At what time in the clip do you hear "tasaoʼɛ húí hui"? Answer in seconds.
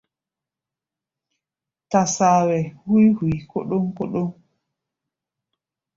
1.89-3.31